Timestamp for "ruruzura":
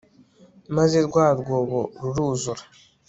2.01-2.63